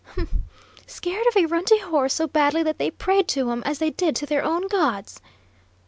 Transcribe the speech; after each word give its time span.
"Huh! 0.15 0.25
Scared 0.87 1.27
of 1.27 1.37
a 1.37 1.45
runty 1.45 1.77
horse 1.77 2.15
so 2.15 2.25
badly 2.25 2.63
that 2.63 2.79
they 2.79 2.89
prayed 2.89 3.27
to 3.27 3.51
'em 3.51 3.61
as 3.67 3.77
they 3.77 3.91
did 3.91 4.15
to 4.15 4.25
their 4.25 4.43
own 4.43 4.65
gods!" 4.67 5.21